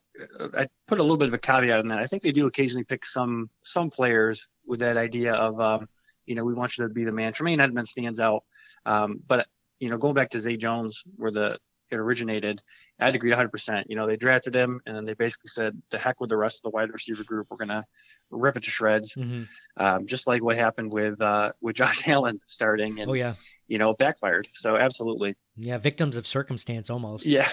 [0.58, 1.99] I put a little bit of a caveat in that.
[1.99, 5.88] I think they do occasionally pick some some players with that idea of, um,
[6.25, 7.32] you know, we want you to be the man.
[7.32, 8.43] Tremaine Edmunds stands out,
[8.86, 9.47] um, but
[9.80, 11.58] you know, going back to Zay Jones, where the
[11.91, 12.62] it originated,
[13.00, 13.84] I'd agree 100%.
[13.88, 16.60] You know, they drafted him, and then they basically said, "The heck with the rest
[16.60, 17.47] of the wide receiver group.
[17.50, 17.86] We're gonna
[18.30, 19.43] rip it to shreds." Mm-hmm.
[19.84, 23.36] Um, just like what happened with uh, with Josh Allen starting, and oh yeah,
[23.67, 24.47] you know, backfired.
[24.54, 25.36] So absolutely.
[25.56, 27.26] Yeah, victims of circumstance almost.
[27.26, 27.50] Yeah.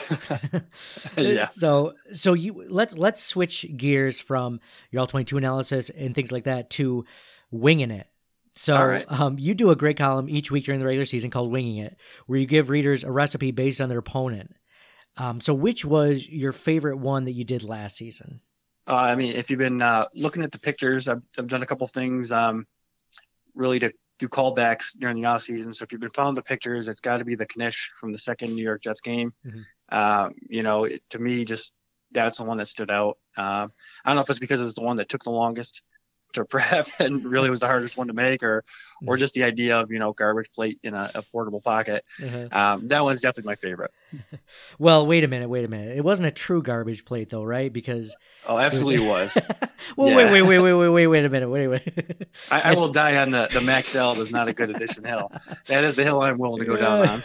[1.17, 1.47] yeah.
[1.47, 6.45] So so you let's let's switch gears from your all 22 analysis and things like
[6.45, 7.05] that to
[7.51, 8.09] winging it.
[8.57, 9.05] So right.
[9.09, 11.97] um, you do a great column each week during the regular season called "Winging It,"
[12.27, 14.55] where you give readers a recipe based on their opponent.
[15.17, 18.41] Um, so, which was your favorite one that you did last season?
[18.87, 21.67] Uh, I mean, if you've been uh, looking at the pictures, I've, I've done a
[21.67, 22.67] couple things um,
[23.55, 25.73] really to do callbacks during the off season.
[25.73, 28.19] So if you've been following the pictures, it's got to be the Knish from the
[28.19, 29.33] second New York Jets game.
[29.47, 29.97] Mm-hmm.
[29.97, 31.75] Um, you know, it, to me, just
[32.13, 33.19] that's the one that stood out.
[33.37, 33.69] Uh,
[34.05, 35.83] I don't know if it's because it's the one that took the longest
[36.35, 39.09] to prep and really was the hardest one to make or mm-hmm.
[39.09, 42.55] or just the idea of you know garbage plate in a, a portable pocket mm-hmm.
[42.55, 43.93] um, that one's definitely my favorite
[44.79, 47.73] well wait a minute wait a minute it wasn't a true garbage plate though right
[47.73, 48.17] because
[48.47, 49.45] oh absolutely was, was.
[49.97, 50.17] well yeah.
[50.17, 53.17] wait wait wait wait wait wait wait a minute wait wait I, I will die
[53.17, 55.33] on the the max l is not a good addition hill
[55.67, 57.23] that is the hill i'm willing to go down on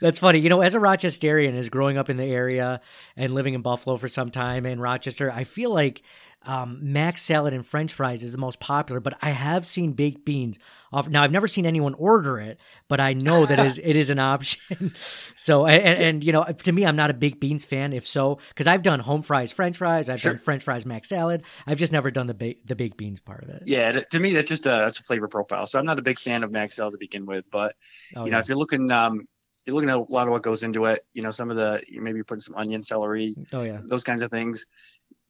[0.00, 2.80] that's funny you know as a rochesterian is growing up in the area
[3.16, 6.02] and living in buffalo for some time in rochester i feel like
[6.44, 10.24] um, mac salad and french fries is the most popular, but I have seen baked
[10.24, 10.58] beans.
[10.92, 14.10] Off- now, I've never seen anyone order it, but I know that is it is
[14.10, 14.92] an option.
[15.36, 17.92] so, and, and, you know, to me, I'm not a baked beans fan.
[17.92, 20.32] If so, because I've done home fries, French fries, I've sure.
[20.32, 21.42] done French fries, mac salad.
[21.66, 23.62] I've just never done the ba- the baked beans part of it.
[23.66, 25.66] Yeah, to me, that's just a that's a flavor profile.
[25.66, 27.74] So I'm not a big fan of mac salad to begin with, but
[28.16, 28.40] oh, you know, yeah.
[28.40, 29.26] if you're looking um,
[29.66, 31.06] you're looking at a lot of what goes into it.
[31.14, 34.22] You know, some of the you maybe putting some onion, celery, oh yeah, those kinds
[34.22, 34.66] of things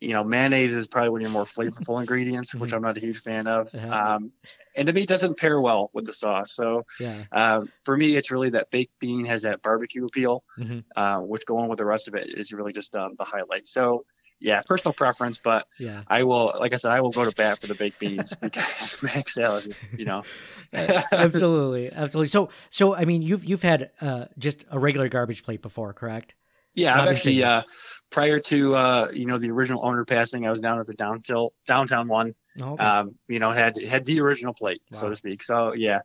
[0.03, 2.77] you know, mayonnaise is probably one of your more flavorful ingredients, which mm-hmm.
[2.77, 3.73] I'm not a huge fan of.
[3.75, 3.89] Uh-huh.
[3.89, 4.33] Um,
[4.75, 6.53] and to me, it doesn't pair well with the sauce.
[6.53, 7.25] So yeah.
[7.31, 10.81] uh, for me, it's really that baked bean has that barbecue appeal, mm-hmm.
[10.97, 13.69] uh, which going with the rest of it is really just um, the highlight.
[13.69, 14.05] So
[14.41, 16.03] yeah, personal preference, but Yeah.
[16.09, 19.01] I will, like I said, I will go to bat for the baked beans because
[19.03, 20.25] mac salad is, you know,
[20.73, 22.29] absolutely, absolutely.
[22.29, 26.35] So, so I mean, you've you've had uh, just a regular garbage plate before, correct?
[26.75, 27.63] Yeah, I've actually uh,
[28.11, 31.49] prior to uh, you know the original owner passing, I was down at the downtown
[31.67, 32.35] downtown one.
[32.61, 32.85] Oh, okay.
[32.85, 35.43] Um, you know, had had the original plate, so to speak.
[35.43, 36.01] So yeah,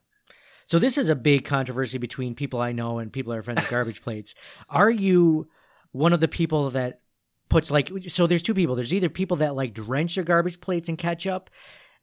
[0.68, 3.62] so this is a big controversy between people I know and people that are friends
[3.62, 4.36] with garbage plates.
[4.70, 5.48] Are you
[5.94, 7.00] one of the people that
[7.48, 8.28] puts like so?
[8.28, 8.76] There's two people.
[8.76, 11.50] There's either people that like drench their garbage plates in ketchup.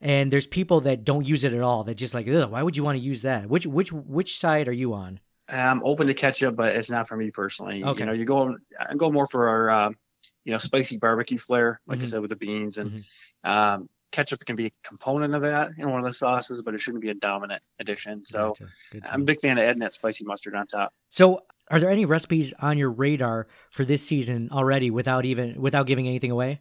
[0.01, 1.85] And there's people that don't use it at all.
[1.85, 3.49] That just like, Ugh, why would you want to use that?
[3.49, 5.21] Which which which side are you on?
[5.49, 7.85] I'm open to ketchup, but it's not for me personally.
[7.85, 8.01] Okay.
[8.01, 9.97] You know, you go I go more for our um,
[10.45, 12.03] you know spicy barbecue flair, like Mhm.
[12.03, 13.05] I said with the beans, and Mhm.
[13.51, 16.81] um, ketchup can be a component of that in one of the sauces, but it
[16.81, 18.25] shouldn't be a dominant addition.
[18.25, 18.67] So Gotcha.
[18.93, 20.95] Good to I'm a big fan of adding that spicy mustard on top.
[21.09, 25.87] So, are there any recipes on your radar for this season already without even without
[25.87, 26.61] giving anything away?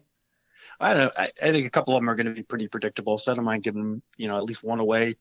[0.80, 1.10] I don't know.
[1.16, 3.18] I, I think a couple of them are going to be pretty predictable.
[3.18, 5.16] So I don't mind giving you know at least one away.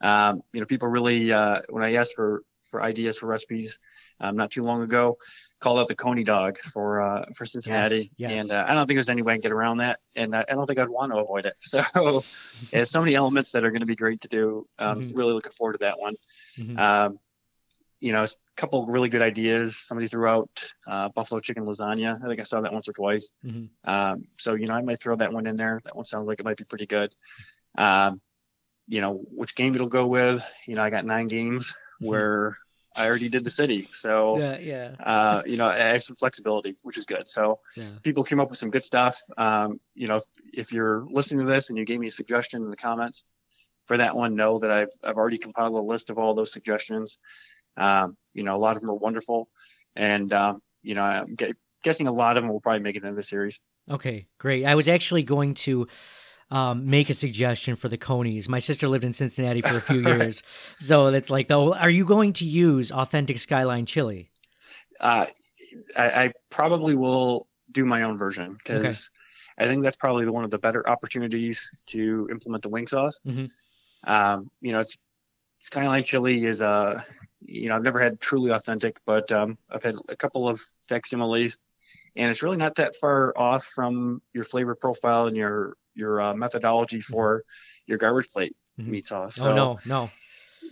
[0.00, 3.78] Um, you know, people really uh, when I asked for for ideas for recipes
[4.20, 5.16] um, not too long ago,
[5.60, 8.40] called out the coney dog for uh, for Cincinnati, Yes, yes.
[8.42, 10.44] and uh, I don't think there's any way I can get around that, and I,
[10.48, 11.54] I don't think I'd want to avoid it.
[11.62, 12.24] So
[12.70, 14.66] there's so many elements that are going to be great to do.
[14.78, 15.16] Um, Mhm.
[15.16, 16.14] Really looking forward to that one.
[16.58, 16.78] Mhm.
[16.78, 17.18] Um,
[18.00, 19.76] you know, a couple really good ideas.
[19.76, 22.16] Somebody threw out uh, buffalo chicken lasagna.
[22.22, 23.32] I think I saw that once or twice.
[23.44, 23.68] Mhm.
[23.84, 25.80] Um, so you know, I might throw that one in there.
[25.84, 27.12] That one sounds like it might be pretty good.
[27.76, 28.20] Um,
[28.86, 30.42] you know, which game it'll go with.
[30.66, 32.56] You know, I got nine games where
[32.96, 36.76] I already did the city, so Yeah, yeah, uh, you know, I have some flexibility,
[36.82, 37.28] which is good.
[37.28, 37.90] So yeah.
[38.02, 39.20] people came up with some good stuff.
[39.36, 42.62] Um, you know, if, if you're listening to this and you gave me a suggestion
[42.62, 43.24] in the comments
[43.86, 47.18] for that one, know that I've I've already compiled a list of all those suggestions.
[47.76, 49.48] Um, you know, a lot of them are wonderful,
[49.94, 51.36] and um, you know, I'm
[51.84, 53.60] guessing a lot of them will probably make it into the series.
[53.90, 54.66] Okay, great.
[54.66, 55.86] I was actually going to
[56.50, 58.48] um, make a suggestion for the Conies.
[58.48, 60.16] My sister lived in Cincinnati for a few Right.
[60.20, 60.42] years,
[60.78, 64.30] so it's like, though, are you going to use authentic Skyline chili?
[65.00, 65.26] Uh,
[65.96, 69.10] I, I probably will do my own version because
[69.58, 73.20] I think that's probably one of the better opportunities to implement the wing sauce.
[73.26, 73.50] Mhm.
[74.04, 74.96] Um, you know, it's
[75.58, 77.02] Skyline chili is uh,
[77.40, 81.58] you know, I've never had truly authentic, but um, I've had a couple of facsimiles,
[82.16, 86.34] and it's really not that far off from your flavor profile and your your uh,
[86.34, 87.42] methodology for
[87.86, 88.86] your garbage plate Mhm.
[88.86, 89.38] meat sauce.
[89.40, 90.08] oh no, no.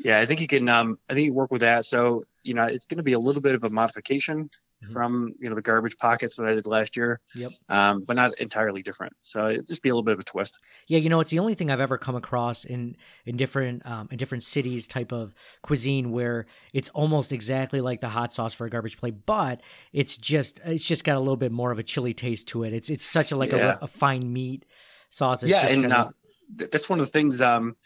[0.05, 0.69] Yeah, I think you can.
[0.69, 1.85] Um, I think you work with that.
[1.87, 4.49] So you know, it's going to be a little bit of a modification
[4.85, 4.93] Mhm.
[4.93, 7.19] from you know the garbage pockets that I did last year.
[7.35, 7.51] Yep.
[7.71, 9.15] Um, but not entirely different.
[9.23, 10.61] So it'd just be a little bit of a twist.
[10.87, 14.07] Yeah, you know, it's the only thing I've ever come across in in different um,
[14.13, 18.67] in different cities type of cuisine where it's almost exactly like the hot sauce for
[18.67, 19.63] a garbage plate, but
[19.95, 22.75] it's just it's just got a little bit more of a chili taste to it.
[22.75, 23.79] It's it's such a like Yeah.
[23.81, 24.67] a, a fine meat
[25.17, 25.45] sauce.
[25.45, 26.11] Yeah, just and kinda- uh,
[26.59, 27.77] th- that's one of the things um,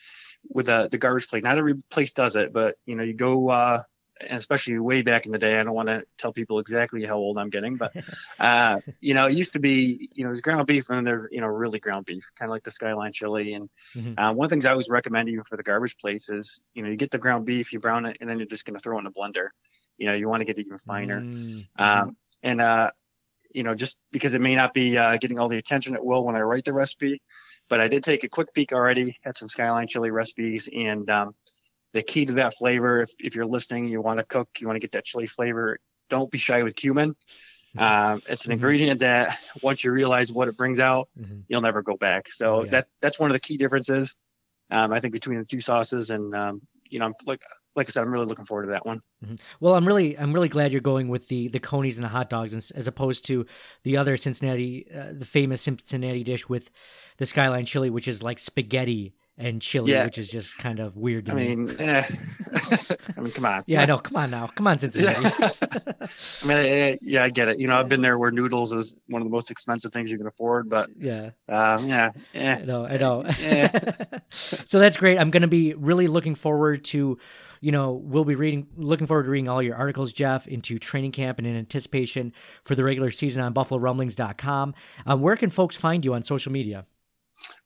[0.48, 1.44] with the the garbage plate.
[1.44, 3.48] Not every place does it, but you know, you go.
[3.50, 3.82] Uh,
[4.28, 7.16] and especially way back in the day, I don't want to tell people exactly how
[7.16, 7.90] old I'm getting, but
[8.38, 11.26] uh, you know, it used to be, you know, there's ground beef and then there's,
[11.30, 13.54] you know, really ground beef, kind of like the Skyline chili.
[13.54, 14.18] And Mhm.
[14.18, 16.82] uh, one of the things I always recommend even for the garbage plates is, you
[16.82, 18.82] know, you get the ground beef, you brown it, and then you're just going to
[18.82, 19.48] throw it in a blender.
[19.96, 21.22] You know, you want to get it even finer.
[21.22, 22.90] Mm, Um, and, uh,
[23.52, 26.24] you know, just because it may not be uh, getting all the attention it will
[26.24, 27.20] when I write the recipe,
[27.68, 30.68] but I did take a quick peek already at some Skyline chili recipes.
[30.74, 31.34] And um,
[31.92, 34.76] the key to that flavor, if, if you're listening, you want to cook, you want
[34.76, 37.14] to get that chili flavor, don't be shy with cumin.
[37.78, 38.54] Um, it's an Mhm.
[38.54, 41.44] ingredient that once you realize what it brings out, mhm.
[41.48, 42.32] you'll never go back.
[42.32, 42.70] So Oh, yeah.
[42.70, 44.16] that that's one of the key differences,
[44.70, 46.10] um, I think, between the two sauces.
[46.10, 47.40] And um, you know, I'm, like
[47.76, 49.00] like I said, I'm really looking forward to that one.
[49.61, 52.31] Well, I'm really I'm really glad you're going with the the conies and the hot
[52.31, 53.46] dogs as, as opposed to
[53.85, 56.70] the other Cincinnati uh, the famous Cincinnati dish with
[57.18, 60.05] the Skyline chili, which is like spaghetti and chili, Yeah.
[60.05, 61.57] which is just kind of weird to I me.
[61.57, 62.07] mean, eh.
[63.16, 63.64] I mean, come on.
[63.66, 63.98] yeah, I know.
[63.98, 65.24] Come on now, come on, Cincinnati.
[65.42, 67.59] I mean, eh, yeah, I get it.
[67.59, 70.18] You know, I've been there where noodles is one of the most expensive things you
[70.18, 72.64] can afford, but yeah, um, yeah, I eh.
[72.64, 72.87] know.
[72.87, 73.24] I know.
[74.31, 75.18] So that's great.
[75.18, 77.18] I'm going to be really looking forward to,
[77.61, 81.12] you know, we'll be reading, looking forward to reading all your articles, Jeff, into training
[81.12, 84.74] camp and in anticipation for the regular season on BuffaloRumblings.com.
[85.07, 86.86] Um, where can folks find you on social media?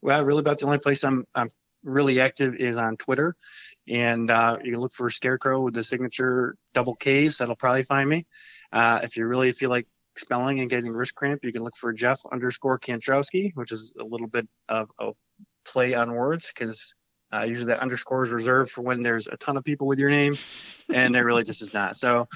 [0.02, 1.48] Well, really, about the only place I'm I'm
[1.84, 3.36] really active is on Twitter,
[3.88, 7.38] and uh, you can look for Scarecrow with the signature double K's.
[7.38, 8.26] That'll probably find me.
[8.72, 11.92] Uh, if you really feel like spelling and getting wrist cramp, you can look for
[11.92, 15.12] Jeff underscore Kantrowski, which is a little bit of a
[15.64, 16.94] play on words because.
[17.32, 20.10] Uh, usually that underscore is reserved for when there's a ton of people with your
[20.10, 20.36] name,
[20.94, 21.96] and there really just is not.
[21.96, 22.28] So,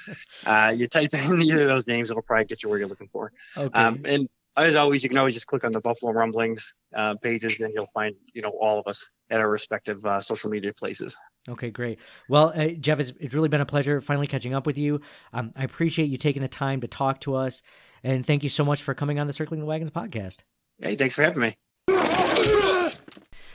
[0.44, 3.06] uh, you type in either of those names, it'll probably get you where you're looking
[3.06, 3.30] for.
[3.56, 3.78] Okay.
[3.78, 4.28] Um, and
[4.58, 7.90] as always, you can always just click on the Buffalo Rumblings uh, pages, and you'll
[7.94, 11.16] find you know all of us at our respective uh, social media places.
[11.48, 11.98] Okay, great.
[12.28, 15.00] Well, uh, Jeff, it's, it's really been a pleasure finally catching up with you.
[15.32, 17.62] Um, I appreciate you taking the time to talk to us,
[18.02, 20.38] and thank you so much for coming on the Circling the Wagons podcast.
[20.80, 21.56] Hey, thanks for having me.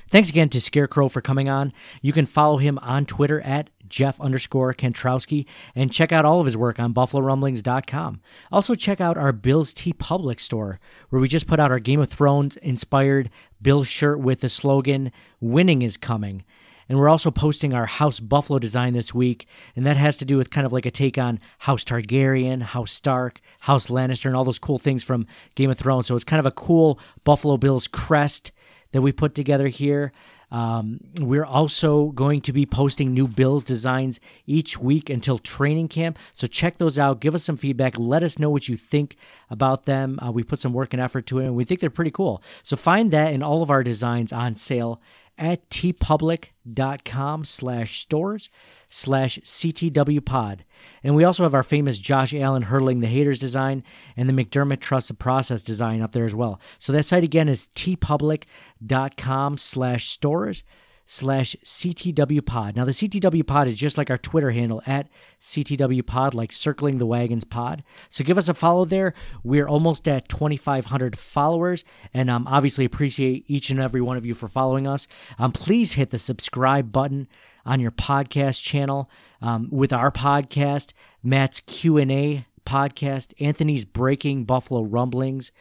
[0.09, 1.73] Thanks again to Scarecrow for coming on.
[2.03, 6.45] You can follow him on Twitter at Jeff underscore Kantrowski and check out all of
[6.45, 8.21] his work on BuffaloRumblings.com.
[8.51, 10.79] Also, check out our Bill's TeePublic store,
[11.09, 13.29] where we just put out our Game of Thrones inspired
[13.61, 16.43] Bill shirt with the slogan, Winning is Coming.
[16.89, 20.37] And we're also posting our House Buffalo design this week, and that has to do
[20.37, 24.43] with kind of like a take on House Targaryen, House Stark, House Lannister, and all
[24.43, 25.25] those cool things from
[25.55, 26.07] Game of Thrones.
[26.07, 28.51] So it's kind of a cool Buffalo Bills crest
[28.91, 30.11] that we put together here.
[30.53, 36.19] Um, we're also going to be posting new Bills designs each week until training camp.
[36.31, 37.19] So check those out.
[37.19, 37.97] Give us some feedback.
[37.97, 39.17] Let us know what you think
[39.49, 40.19] about them.
[40.23, 42.43] Uh, we put some work and effort to it, and we think they're pretty cool.
[42.61, 45.01] So find that and all of our designs on sale
[45.37, 48.49] at teepublic.com slash stores
[48.89, 50.59] slash ctwpod.
[51.03, 53.83] And we also have our famous Josh Allen hurling the haters design
[54.15, 56.59] and the McDermott Trust the Process design up there as well.
[56.77, 60.63] So that site again is teepublic.com slash stores
[61.05, 62.75] slash CTW pod.
[62.75, 65.09] Now, the CTW pod is just like our Twitter handle at
[65.41, 67.83] CTW pod, like circling the wagons pod.
[68.09, 69.13] So give us a follow there.
[69.43, 71.83] We're almost at 2,500 followers,
[72.13, 75.07] and um, obviously appreciate each and every one of you for following us.
[75.37, 77.27] Um, please hit the subscribe button
[77.65, 79.09] on your podcast channel
[79.41, 85.51] um, with our podcast, Matt's Q&A podcast, Anthony's Breaking Buffalo Rumblings,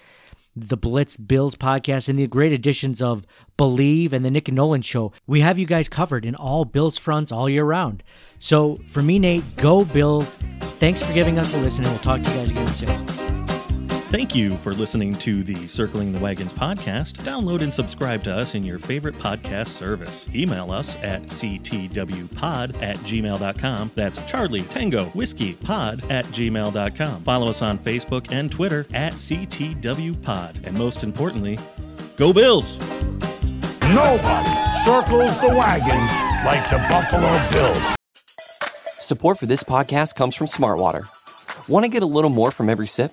[0.55, 3.27] the Blitz Bills podcast, and the great editions of
[3.57, 5.13] Believe and the Nick and Nolan show.
[5.27, 8.03] We have you guys covered in all Bills fronts all year round.
[8.39, 10.37] So for me, Nate, go Bills.
[10.79, 13.22] Thanks for giving us a listen, and we'll talk to you guys again soon.
[14.13, 17.15] Thank you for listening to the Circling the Wagons podcast.
[17.25, 20.29] Download and subscribe to us in your favorite podcast service.
[20.35, 23.91] Email us at ctwpod at gmail.com.
[23.95, 27.23] That's Charlie Tango Whiskey Pod at gmail.com.
[27.23, 30.67] Follow us on Facebook and Twitter at ctwpod.
[30.67, 31.59] And most importantly,
[32.17, 32.79] go Bills!
[33.81, 37.97] Nobody circles the wagons like the Buffalo Bills.
[38.91, 41.09] Support for this podcast comes from Smartwater.
[41.67, 43.13] Want to get a little more from every sip?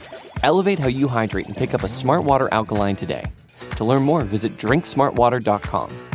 [0.43, 3.27] Elevate how you hydrate and pick up a Smart Water Alkaline today.
[3.77, 6.10] To learn more, visit drinksmartwater.com.